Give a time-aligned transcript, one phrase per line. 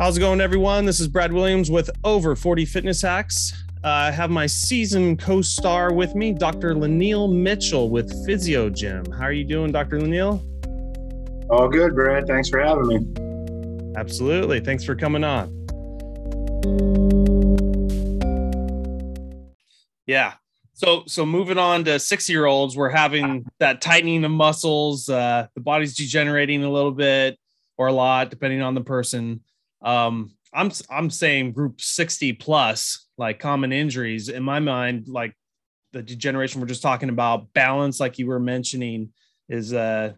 [0.00, 0.86] How's it going, everyone?
[0.86, 3.52] This is Brad Williams with Over 40 Fitness Hacks.
[3.84, 6.74] Uh, I have my season co star with me, Dr.
[6.74, 9.04] Lanil Mitchell with Fyzio Gym.
[9.12, 9.98] How are you doing, Dr.
[9.98, 10.40] Lanil?
[11.50, 12.26] All good, Brad.
[12.26, 13.92] Thanks for having me.
[13.94, 14.60] Absolutely.
[14.60, 15.50] Thanks for coming on.
[20.06, 20.32] Yeah.
[20.72, 25.10] So, so moving on to six year olds, we're having that tightening of muscles.
[25.10, 27.38] Uh, the body's degenerating a little bit
[27.76, 29.42] or a lot, depending on the person
[29.82, 35.34] um, I'm I'm saying group 60 plus, like common injuries in my mind, like
[35.92, 39.10] the degeneration we're just talking about, balance, like you were mentioning,
[39.48, 40.12] is uh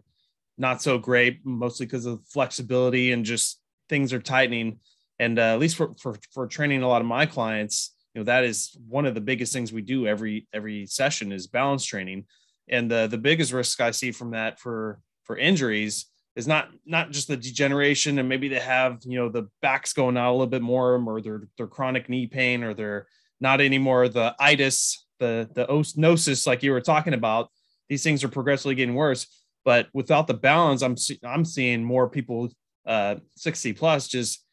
[0.57, 3.59] not so great, mostly because of flexibility and just
[3.89, 4.79] things are tightening.
[5.19, 8.25] And uh, at least for, for for training a lot of my clients, you know,
[8.25, 12.25] that is one of the biggest things we do every every session is balance training.
[12.67, 17.11] And the the biggest risk I see from that for for injuries is not not
[17.11, 20.47] just the degeneration and maybe they have you know the backs going out a little
[20.47, 23.07] bit more or their their chronic knee pain or they're
[23.39, 27.49] not anymore the itis the the osmosis like you were talking about.
[27.89, 29.27] These things are progressively getting worse
[29.65, 32.49] but without the balance i'm i'm seeing more people
[32.87, 34.43] uh 60 plus just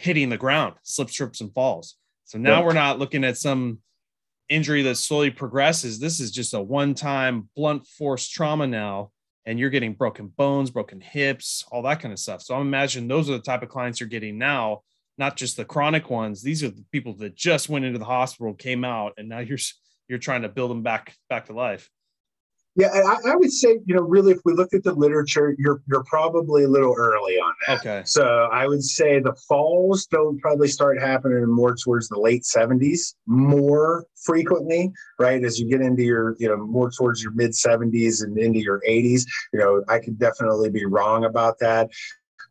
[0.00, 1.96] hitting the ground slip trips and falls.
[2.24, 3.80] So now we're not looking at some
[4.48, 5.98] injury that slowly progresses.
[5.98, 9.10] This is just a one time blunt force trauma now
[9.46, 12.42] and you're getting broken bones, broken hips, all that kind of stuff.
[12.42, 14.82] So I'm imagining those are the type of clients you're getting now,
[15.18, 16.42] not just the chronic ones.
[16.42, 19.58] These are the people that just went into the hospital, came out, and now you're
[20.08, 21.88] you're trying to build them back back to life.
[22.76, 25.82] Yeah, I, I, would say, you know, really, if we look at the literature, you're
[25.88, 27.80] you're probably a little early on that.
[27.80, 28.02] Okay.
[28.04, 33.14] So I would say the falls don't probably start happening more towards the late 70s,
[33.26, 35.42] more frequently, right?
[35.42, 38.80] As you get into your, you know, more towards your mid 70s and into your
[38.88, 39.24] 80s.
[39.52, 41.90] You know, I could definitely be wrong about that.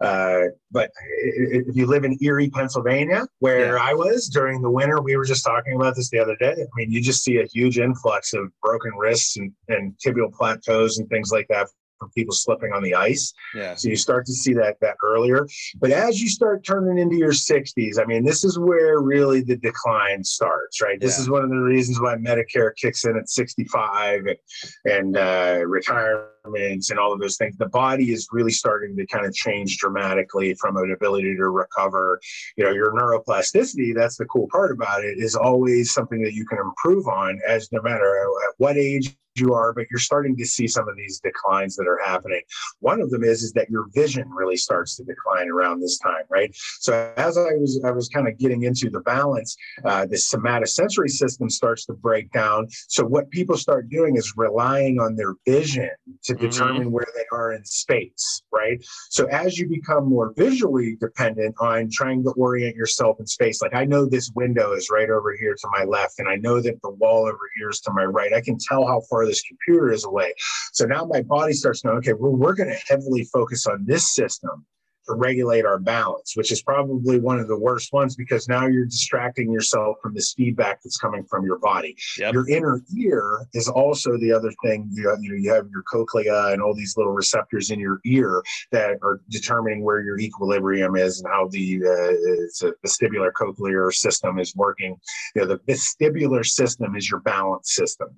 [0.02, 0.92] Uh, but
[1.24, 3.84] if you live in Erie, Pennsylvania, where yeah.
[3.84, 6.54] I was during the winter, we were just talking about this the other day.
[6.54, 11.00] I mean, you just see a huge influx of broken wrists and, and tibial plateaus
[11.00, 11.68] and things like that
[12.00, 13.34] from people slipping on the ice.
[13.54, 13.76] Yeah.
[13.76, 15.46] So you start to see that that earlier.
[15.80, 19.58] But as you start turning into your 60s, I mean, this is where really the
[19.58, 21.00] decline starts, right?
[21.00, 21.24] This yeah.
[21.24, 24.38] is one of the reasons why Medicare kicks in at 65 and,
[24.86, 27.58] and uh, retirements and all of those things.
[27.58, 32.20] The body is really starting to kind of change dramatically from an ability to recover.
[32.58, 36.46] You know, your neuroplasticity, that's the cool part about it, is always something that you
[36.46, 40.46] can improve on as no matter at what age you are, but you're starting to
[40.46, 42.42] see some of these declines that are happening.
[42.80, 46.24] One of them is is that your vision really starts to decline around this time,
[46.30, 46.54] right?
[46.80, 51.10] So as I was I was kind of getting into the balance, uh, the somatosensory
[51.10, 52.68] system starts to break down.
[52.88, 55.90] So what people start doing is relying on their vision
[56.30, 56.46] to mm-hmm.
[56.46, 58.84] determine where they are in space, right?
[59.10, 63.74] So as you become more visually dependent on trying to orient yourself in space, like
[63.74, 66.82] I know this window is right over here to my left, and I know that
[66.84, 68.34] the wall over here is to my right.
[68.34, 70.34] I can tell how far this computer is away.
[70.74, 74.14] So now my body starts knowing, okay, well, we're going to heavily focus on this
[74.14, 74.66] system
[75.10, 78.86] to regulate our balance, which is probably one of the worst ones because now you're
[78.86, 81.96] distracting yourself from this feedback that's coming from your body.
[82.20, 82.34] Yep.
[82.34, 84.88] Your inner ear is also the other thing.
[84.92, 88.00] You, have, you know, you have your cochlea and all these little receptors in your
[88.06, 94.40] ear that are determining where your equilibrium is and how the uh, vestibular cochlear system
[94.40, 94.96] is working.
[95.36, 98.10] You know, the vestibular system is your balance system,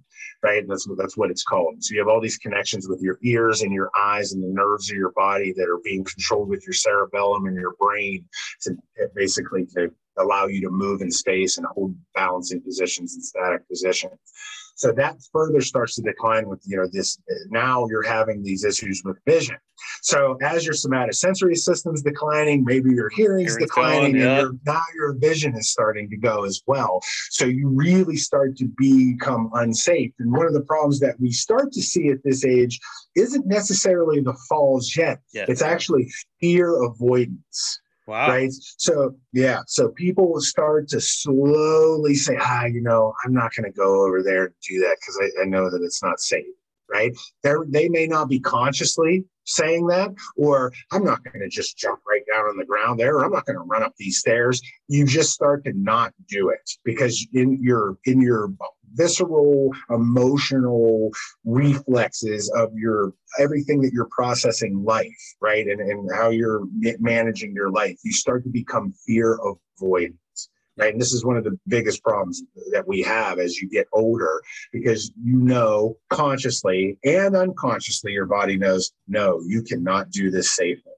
[0.44, 0.64] right?
[0.68, 1.84] That's what that's what it's called.
[1.84, 4.92] So you have all these connections with your ears and your eyes and the nerves
[4.92, 8.26] of your body that are being controlled with your cerebellum and your brain
[8.62, 8.76] to
[9.16, 14.20] basically to allow you to move in space and hold balancing positions and static positions.
[14.76, 19.04] So that further starts to decline with, you know, this now you're having these issues
[19.06, 19.58] with vision.
[20.02, 24.40] So as your somatosensory system's declining, maybe your hearing's, hearing's declining, going, yeah.
[24.40, 27.00] and your, now your vision is starting to go as well.
[27.30, 30.14] So you really start to become unsafe.
[30.20, 32.80] And one of the problems that we start to see at this age
[33.16, 35.20] isn't necessarily the falls yet.
[35.34, 35.50] Yes.
[35.50, 37.81] It's actually fear avoidance.
[38.08, 38.30] Wow.
[38.30, 38.52] Right.
[38.52, 39.62] So, yeah.
[39.68, 44.06] So people will start to slowly say, ah, you know, I'm not going to go
[44.06, 46.46] over there and do that because I, I, know that it's not safe.
[46.92, 47.16] Right.
[47.44, 52.02] They're, they may not be consciously saying that, or I'm not going to just jump
[52.08, 54.62] right down on the ground there, or I'm not going to run up these stairs.
[54.88, 58.52] You just start to not do it because in your in your
[58.94, 61.12] visceral, emotional
[61.46, 65.68] reflexes of your everything that you're processing life, right?
[65.68, 66.64] And, and how you're
[67.00, 67.98] managing your life.
[68.04, 69.40] You start to become fear
[69.78, 70.18] avoidance.
[70.78, 70.94] Right.
[70.94, 72.42] And this is one of the biggest problems
[72.72, 74.42] that we have as you get older,
[74.72, 80.94] because you know consciously and unconsciously your body knows, no, you cannot do this safely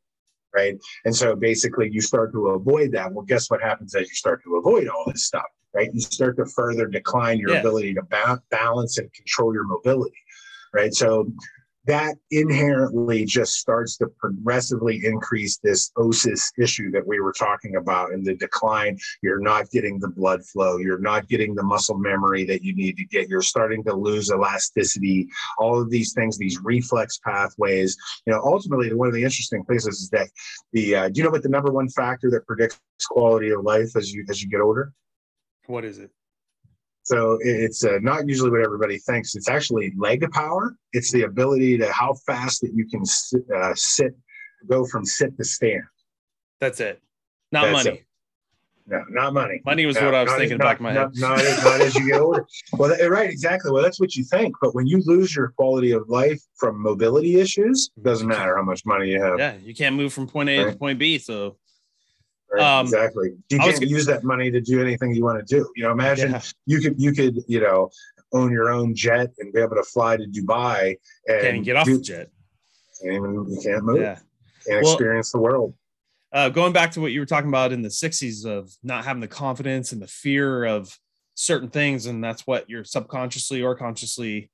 [0.54, 0.78] right?
[1.06, 3.12] And so basically you start to avoid that.
[3.12, 5.90] Well, guess what happens as you start to avoid all this stuff, right?
[5.92, 10.18] You start to further decline your ability to ba- balance and control your mobility,
[10.74, 10.94] right?
[10.94, 11.32] So
[11.86, 18.14] that inherently just starts to progressively increase this osis issue that we were talking about
[18.14, 18.98] and the decline.
[19.22, 22.98] You're not getting the blood flow, you're not getting the muscle memory that you need
[22.98, 25.28] to get, you're starting to lose elasticity,
[25.58, 27.98] all of these things, these reflex pathways.
[28.26, 30.30] You know, ultimately, one of the interesting places is that
[30.72, 33.96] the uh, do you know what the number one factor that predicts quality of life
[33.96, 34.94] as you as you get older?
[35.68, 36.12] What is it?
[37.04, 39.36] So it's uh, not usually what everybody thinks.
[39.36, 40.76] It's actually leg power.
[40.94, 44.16] It's the ability to how fast that you can sit, uh, sit
[44.68, 45.84] go from sit to stand.
[46.60, 47.02] That's it.
[47.52, 47.98] Not That's money.
[47.98, 48.06] It.
[48.86, 49.62] No, not money.
[49.66, 51.10] Money was no, what I was thinking not, back in my head.
[51.16, 52.46] Not, not, not as you get older.
[52.74, 53.72] Well, right, exactly.
[53.72, 54.56] Well, that's what you think.
[54.62, 58.64] But when you lose your quality of life from mobility issues, it doesn't matter how
[58.64, 59.40] much money you have.
[59.40, 60.72] Yeah, you can't move from point A right.
[60.72, 61.18] to point B.
[61.18, 61.56] So
[62.54, 62.80] Right?
[62.80, 63.32] Um, exactly.
[63.50, 65.68] You can't gonna, use that money to do anything you want to do.
[65.76, 66.42] You know, imagine yeah.
[66.66, 67.90] you could you could you know
[68.32, 70.98] own your own jet and be able to fly to Dubai
[71.28, 72.30] and can't get off do, the jet.
[73.02, 74.02] Can't even you can't move.
[74.02, 74.20] Yeah.
[74.68, 75.74] And well, experience the world.
[76.32, 79.22] Uh, going back to what you were talking about in the 60s of not having
[79.22, 80.98] the confidence and the fear of
[81.36, 84.50] certain things and that's what you're subconsciously or consciously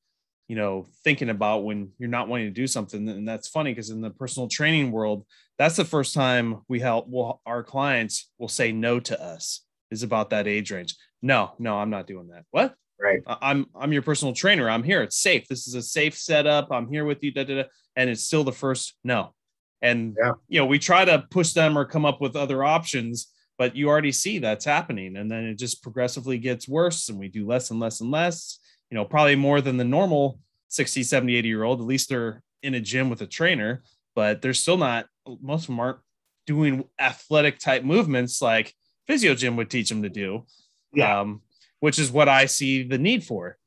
[0.49, 3.91] you know thinking about when you're not wanting to do something and that's funny because
[3.91, 5.25] in the personal training world
[5.57, 10.03] that's the first time we help well, our clients will say no to us is
[10.03, 10.95] about that age range.
[11.21, 12.45] No no i'm not doing that.
[12.51, 12.75] What?
[12.99, 13.21] Right.
[13.27, 14.69] I'm i'm your personal trainer.
[14.69, 15.03] I'm here.
[15.03, 15.47] It's safe.
[15.47, 16.71] This is a safe setup.
[16.71, 17.69] I'm here with you da, da, da.
[17.95, 19.33] and it's still the first no.
[19.81, 20.31] And yeah.
[20.47, 23.89] you know we try to push them or come up with other options but you
[23.89, 25.17] already see that's happening.
[25.17, 28.57] And then it just progressively gets worse and we do less and less and less
[28.89, 30.39] you know, probably more than the normal
[30.69, 31.79] 60, 70, 80 year old.
[31.79, 33.83] At least they're in a gym with a trainer,
[34.15, 35.07] but they're still not,
[35.41, 35.99] most of them aren't
[36.47, 38.73] doing athletic type movements like
[39.09, 40.45] fyzio gym would teach them to do.
[40.93, 41.19] Yeah.
[41.19, 41.41] Um,
[41.79, 43.57] which is what I see the need for.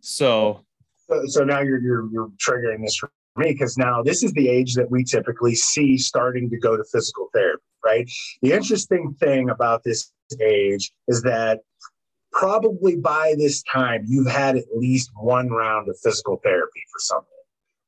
[0.00, 0.64] So,
[1.08, 4.48] so, so now you're, you're, you're triggering this for me because now this is the
[4.48, 8.10] age that we typically see starting to go to physical therapy, right?
[8.42, 11.60] The interesting thing about this age is that
[12.34, 17.28] probably by this time you've had at least one round of physical therapy for something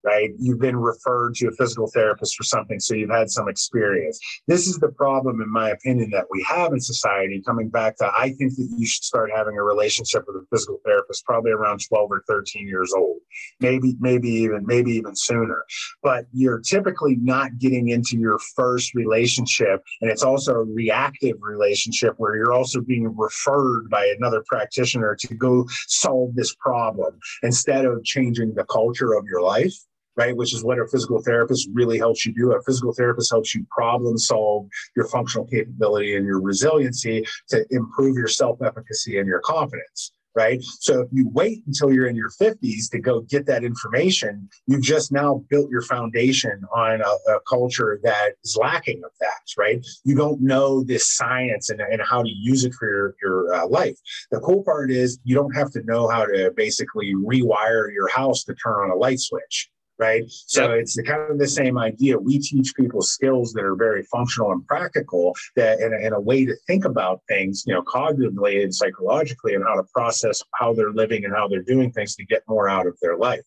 [0.07, 0.31] right?
[0.39, 4.21] You've been referred to a physical therapist for something, so you've had some experience.
[4.47, 7.43] This is the problem, in my opinion, that we have in society.
[7.45, 10.79] Coming back to, I think that you should start having a relationship with a physical
[10.85, 13.17] therapist probably around 12 or 13 years old,
[13.59, 15.65] maybe, maybe even, maybe even sooner.
[16.05, 22.15] But you're typically not getting into your first relationship, and it's also a reactive relationship
[22.19, 28.05] where you're also being referred by another practitioner to go solve this problem instead of
[28.05, 29.75] changing the culture of your life
[30.17, 30.37] right?
[30.37, 32.53] Which is what a physical therapist really helps you do.
[32.53, 38.17] A physical therapist helps you problem solve your functional capability and your resiliency to improve
[38.17, 40.13] your self efficacy and your confidence.
[40.35, 40.63] Right.
[40.81, 44.83] So if you wait until you're in your 50s to go get that information, you've
[44.83, 49.41] just now built your foundation on a, a culture that is lacking of that.
[49.57, 49.83] Right.
[50.05, 53.67] You don't know this science and, and how to use it for your, your uh,
[53.69, 53.97] life.
[54.31, 58.45] The cool part is you don't have to know how to basically rewire your house
[58.45, 60.25] to turn on a light switch right?
[60.29, 60.81] So yep.
[60.81, 62.19] it's the, kind of the same idea.
[62.19, 66.45] We teach people skills that are very functional and practical, that and, a, a way
[66.45, 70.93] to think about things, you know, cognitively and psychologically, and how to process how they're
[70.93, 73.45] living and how they're doing things to get more out of their life.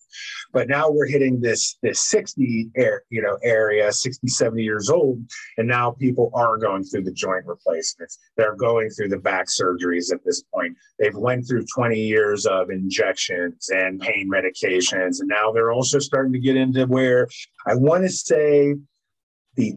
[0.51, 5.22] But now we're hitting this this 60 air, you know, area, 60, 70 years old,
[5.58, 8.18] and now people are going through the joint replacements.
[8.38, 10.75] They're going through the back surgeries at this point.
[10.98, 16.34] They've went through 20 years of injections and pain medications, and now they're also starting
[16.34, 17.27] to to get into where
[17.67, 18.75] I want to say
[19.55, 19.74] the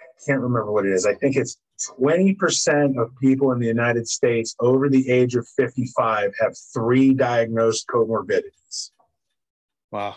[0.00, 1.06] I can't remember what it is.
[1.06, 1.56] I think it's
[1.98, 7.86] 20% of people in the United States over the age of 55 have three diagnosed
[7.86, 8.90] comorbidities.
[9.90, 10.16] Wow.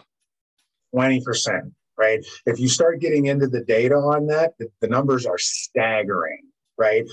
[0.93, 2.19] 20%, right?
[2.45, 6.41] If you start getting into the data on that, the, the numbers are staggering,
[6.77, 7.05] right?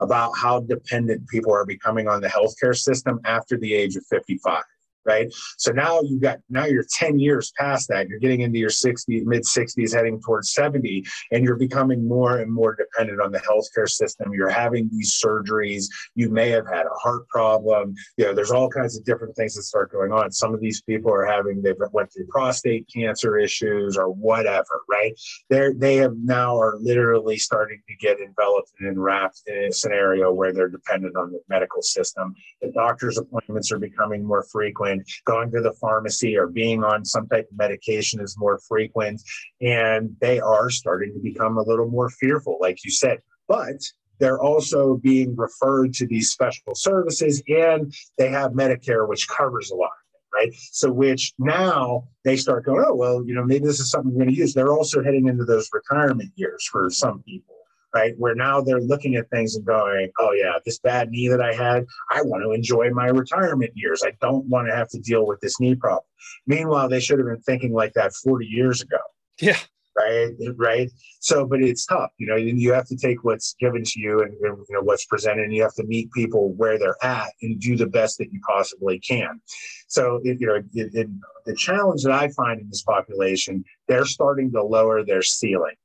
[0.00, 4.62] About how dependent people are becoming on the healthcare system after the age of 55
[5.06, 5.32] right?
[5.58, 8.08] So now you've got now you're 10 years past that.
[8.08, 12.52] You're getting into your 60, mid 60s, heading towards 70, and you're becoming more and
[12.52, 14.32] more dependent on the healthcare system.
[14.32, 15.86] You're having these surgeries.
[16.14, 17.94] You may have had a heart problem.
[18.16, 20.32] You know, there's all kinds of different things that start going on.
[20.32, 25.12] Some of these people are having they've went through prostate cancer issues or whatever, right?
[25.50, 30.32] They're they have now are literally starting to get enveloped and enwrapped in a scenario
[30.32, 32.34] where they're dependent on the medical system.
[32.60, 37.04] The doctor's appointments are becoming more frequent and going to the pharmacy or being on
[37.04, 39.20] some type of medication is more frequent.
[39.60, 43.18] And they are starting to become a little more fearful, like you said.
[43.48, 43.82] But
[44.18, 49.76] they're also being referred to these special services and they have Medicare, which covers a
[49.76, 49.90] lot
[50.36, 50.52] right?
[50.72, 54.24] So, which now they start going, oh, well, you know, maybe this is something we're
[54.24, 54.54] going to use.
[54.54, 57.55] They're also heading into those retirement years for some people,
[57.96, 58.14] right?
[58.18, 61.54] Where now they're looking at things and going, oh, yeah, this bad knee that I
[61.54, 64.02] had, I want to enjoy my retirement years.
[64.04, 66.04] I don't want to have to deal with this knee problem.
[66.46, 68.98] Meanwhile, they should have been thinking like that 40 years ago.
[69.40, 69.58] Yeah
[69.96, 73.98] right right so but it's tough you know you have to take what's given to
[73.98, 77.02] you and, and, you know what's presented and you have to meet people where they're
[77.02, 79.40] at and do the best that you possibly can
[79.88, 81.08] so it, you know it, it,
[81.46, 85.76] the challenge that i find in this population they're starting to lower their ceiling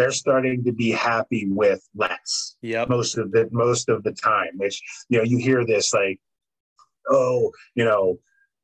[0.00, 4.50] they're starting to be happy with less yeah most of the most of the time
[4.56, 6.18] which you know you hear this like
[7.10, 8.18] oh you know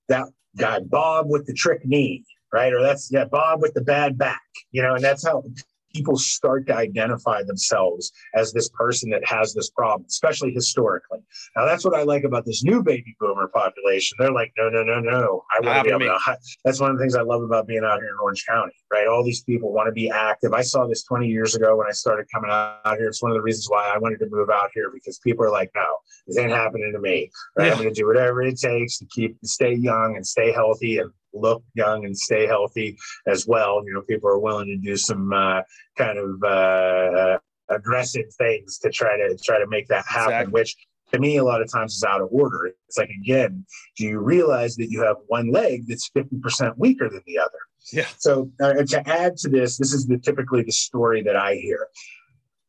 [0.08, 0.26] that
[0.56, 2.72] guy bob with the trick knee right?
[2.72, 5.44] Or that's yeah, Bob with the bad back, you know, and that's how
[5.96, 11.20] people start to identify themselves as this person that has this problem, especially historically.
[11.56, 14.16] Now, that's what I like about this new baby boomer population.
[14.18, 15.42] They're like, no, no, no, no.
[15.50, 16.36] I want to be able to.
[16.64, 19.06] That's one of the things I love about being out here in Orange County, right?
[19.06, 20.52] All these people want to be active.
[20.52, 23.08] I saw this 20 years ago when I started coming out here.
[23.08, 25.50] It's one of the reasons why I wanted to move out here because people are
[25.50, 25.86] like, no,
[26.26, 27.30] this ain't happening to me.
[27.56, 27.66] Right?
[27.66, 27.72] Yeah.
[27.72, 31.10] I'm going to do whatever it takes to keep, stay young and stay healthy and
[31.40, 33.82] look young and stay healthy as well.
[33.86, 35.62] You know, people are willing to do some uh,
[35.96, 37.38] kind of uh,
[37.68, 40.52] aggressive things to try to try to make that happen, exactly.
[40.52, 40.76] which
[41.12, 42.70] to me a lot of times is out of order.
[42.88, 43.64] It's like again,
[43.96, 47.58] do you realize that you have one leg that's fifty percent weaker than the other?
[47.92, 48.06] Yeah.
[48.18, 51.88] So uh, to add to this, this is the typically the story that I hear.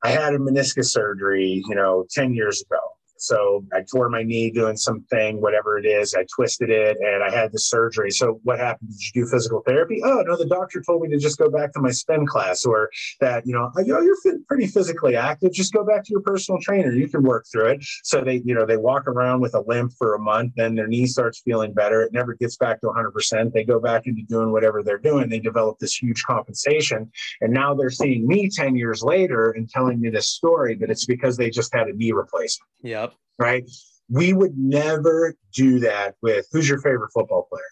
[0.04, 2.80] I had a meniscus surgery, you know, ten years ago
[3.20, 6.16] so I tore my knee doing something, whatever it is.
[6.16, 8.12] I twisted it and I had the surgery.
[8.12, 8.90] So what happened?
[8.90, 10.02] Did you do physical therapy?
[10.04, 12.90] Oh no, the doctor told me to just go back to my spin class, or
[13.20, 14.16] that you know, know, oh, you're
[14.48, 15.52] pretty physically active.
[15.52, 16.92] Just go back to your personal trainer.
[16.92, 17.84] You can work through it.
[18.04, 20.88] So they, you know, they walk around with a limp for a month, then their
[20.88, 22.02] knee starts feeling better.
[22.04, 23.12] It never gets back to 100.
[23.12, 25.30] percent They go back into doing whatever they're doing.
[25.30, 30.00] They develop this huge compensation, and now they're seeing me 10 years later and telling
[30.00, 32.70] me this story, but it's because they just had a knee replacement.
[33.08, 33.70] Yep right?
[34.10, 37.64] We would never do that with who's your favorite football player?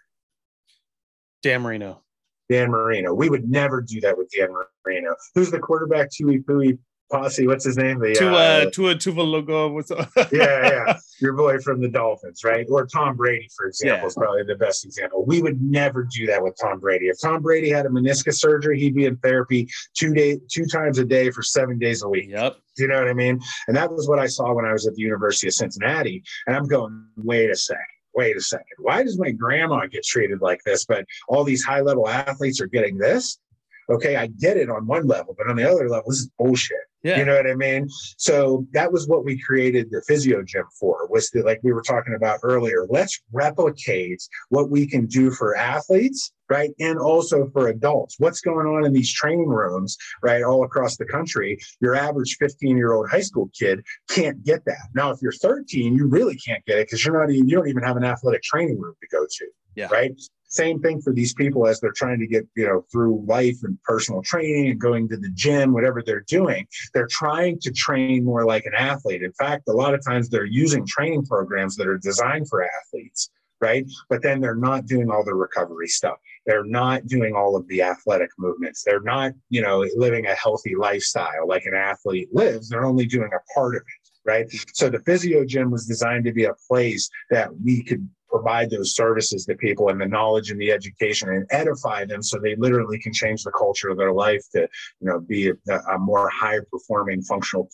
[1.44, 2.02] Dan Marino.
[2.50, 3.14] Dan Marino.
[3.14, 4.50] We would never do that with Dan
[4.86, 5.16] Marino.
[5.34, 6.12] Who's the quarterback?
[6.12, 6.78] Tui Pui
[7.12, 8.00] Posse, what's his name?
[8.00, 9.72] The, Tua uh, Tua Tagovailoa.
[9.72, 10.10] What's up?
[10.16, 12.66] yeah, yeah, your boy from the Dolphins, right?
[12.70, 14.06] Or Tom Brady, for example, yeah.
[14.06, 15.24] is probably the best example.
[15.26, 17.08] We would never do that with Tom Brady.
[17.08, 20.98] If Tom Brady had a meniscus surgery, he'd be in therapy two day, two times
[20.98, 22.30] a day for seven days a week.
[22.30, 22.58] Yep.
[22.76, 23.40] Do you know what I mean?
[23.68, 26.24] And that was what I saw when I was at the University of Cincinnati.
[26.48, 27.86] And I'm going, wait a second
[28.16, 30.86] wait a second, why does my grandma get treated like this?
[30.86, 33.40] But all these high level athletes are getting this.
[33.90, 36.78] Okay, I get it on one level, but on the other level, this is bullshit.
[37.06, 37.20] Yeah.
[37.20, 37.88] You know what I mean?
[38.18, 41.84] So that was what we created the fyzio gym for, was that like we were
[41.84, 42.88] talking about earlier.
[42.90, 46.72] Let's replicate what we can do for athletes, right?
[46.80, 48.16] And also for adults.
[48.18, 50.42] What's going on in these training rooms, right?
[50.42, 51.60] All across the country.
[51.80, 54.88] Your average 15 year old high school kid can't get that.
[54.96, 57.70] Now, if you're 13, you really can't get it because you're not even, you don't
[57.70, 59.46] even have an athletic training room to go to.
[59.76, 59.90] Yeah.
[59.92, 63.58] Right same thing for these people as they're trying to get you know through life
[63.64, 66.68] and personal training and going to the gym whatever they're doing.
[66.94, 69.24] They're trying to train more like an athlete.
[69.24, 73.30] In fact a lot of times they're using training programs that are designed for athletes
[73.62, 73.90] right?
[74.10, 76.18] But then they're not doing all the recovery stuff.
[76.46, 78.84] They're not doing all of the athletic movements.
[78.84, 82.70] They're not you know living a healthy lifestyle like an athlete lives.
[82.70, 84.48] They're only doing a part of it right?
[84.74, 88.96] So the fyzio gym was designed to be a place that we could provide those
[88.96, 93.00] services to people and the knowledge and the education and edify them so they literally
[93.00, 94.62] can change the culture of their life to
[95.00, 97.70] you know be a, a more high performing functional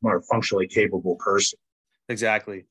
[0.00, 1.58] more functionally capable person
[2.08, 2.64] exactly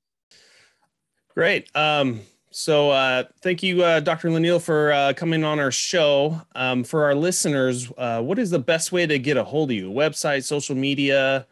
[1.36, 2.20] great um
[2.58, 4.32] so uh, thank you, uh, Dr.
[4.32, 6.42] Laniel, for uh, coming on our show.
[6.56, 9.76] Um, for our listeners, uh, what is the best way to get a hold of
[9.76, 9.92] you?
[9.92, 11.48] Website, social media,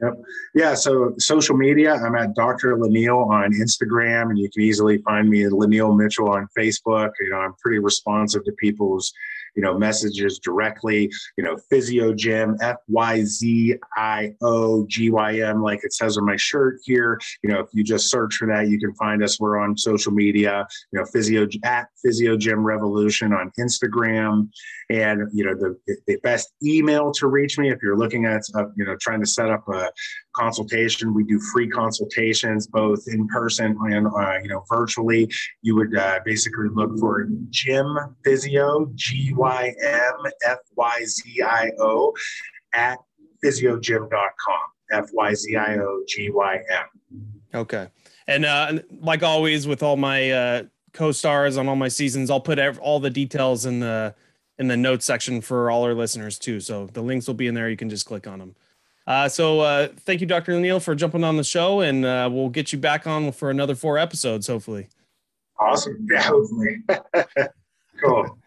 [0.00, 0.14] Yep.
[0.54, 0.74] Yeah.
[0.74, 2.78] So social media, I'm at Dr.
[2.78, 7.10] Laniel on Instagram, and you can easily find me at Laniel Mitchell on Facebook.
[7.20, 9.12] You know, I'm pretty responsive to people's
[9.58, 15.40] you know, messages directly, you know, Fyzio Gym, F Y Z I O G Y
[15.40, 17.18] M, like it says on my shirt here.
[17.42, 19.40] You know, if you just search for that, you can find us.
[19.40, 24.48] We're on social media, you know, Fyzio at Fyzio Gym Revolution on Instagram.
[24.90, 28.66] And, you know, the, the best email to reach me if you're looking at, uh,
[28.76, 29.90] you know, trying to set up a
[30.38, 31.14] consultation.
[31.14, 35.30] We do free consultations, both in person and uh, you know virtually.
[35.62, 41.70] You would uh, basically look for Gym Fyzio, G Y M F Y Z I
[41.80, 42.14] O,
[42.72, 42.98] at
[43.44, 44.64] fyziogym.com.
[44.90, 46.86] F Y Z I O G Y M.
[47.54, 47.88] Okay,
[48.26, 52.58] and uh, like always with all my uh, co-stars on all my seasons, I'll put
[52.78, 54.14] all the details in the
[54.58, 56.60] in the notes section for all our listeners too.
[56.60, 57.70] So the links will be in there.
[57.70, 58.56] You can just click on them.
[59.08, 60.60] Uh, so uh, thank you, Dr.
[60.60, 63.74] Neal, for jumping on the show, and uh, we'll get you back on for another
[63.74, 64.86] four episodes, hopefully.
[65.58, 66.06] Awesome.
[66.10, 66.82] Yeah, hopefully.
[68.04, 68.38] cool.